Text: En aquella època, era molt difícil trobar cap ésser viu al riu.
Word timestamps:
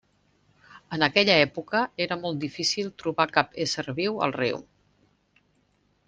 En 0.95 1.03
aquella 1.07 1.33
època, 1.41 1.81
era 2.05 2.17
molt 2.21 2.39
difícil 2.43 2.89
trobar 3.03 3.27
cap 3.35 3.53
ésser 3.65 3.85
viu 4.01 4.17
al 4.29 4.33
riu. 4.39 4.63